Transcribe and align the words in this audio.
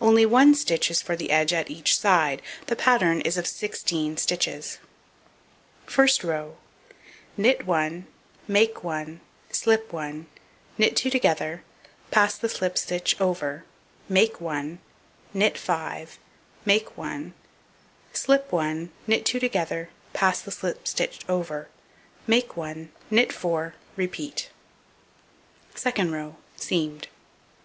Only 0.00 0.26
1 0.26 0.56
stitch 0.56 0.90
is 0.90 1.00
for 1.00 1.14
the 1.14 1.30
edge 1.30 1.52
at 1.52 1.70
each 1.70 1.96
side, 2.00 2.42
the 2.66 2.74
pattern 2.74 3.20
is 3.20 3.36
of 3.38 3.46
16 3.46 4.16
stitches. 4.16 4.78
First 5.86 6.24
row: 6.24 6.56
Knit 7.36 7.64
1, 7.64 8.08
make 8.48 8.82
1, 8.82 9.20
slip 9.52 9.92
1, 9.92 10.26
knit 10.78 10.96
2 10.96 11.10
together, 11.10 11.62
pass 12.10 12.36
the 12.36 12.48
slipped 12.48 12.76
stitch 12.78 13.14
over, 13.20 13.64
make 14.08 14.40
1, 14.40 14.80
knit 15.32 15.56
5, 15.56 16.18
make 16.64 16.98
1, 16.98 17.34
slip 18.12 18.50
1, 18.50 18.90
knit 19.06 19.24
2 19.24 19.38
together, 19.38 19.90
pass 20.12 20.40
the 20.40 20.50
slipped 20.50 20.88
stitch 20.88 21.20
over, 21.28 21.68
make 22.26 22.56
1, 22.56 22.90
knit 23.12 23.32
4; 23.32 23.74
repeat. 23.94 24.50
Second 25.76 26.10
row: 26.10 26.34
Seamed. 26.56 27.06